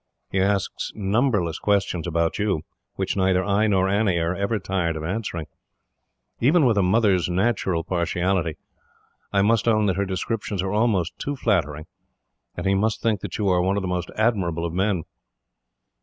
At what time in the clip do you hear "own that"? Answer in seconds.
9.67-9.97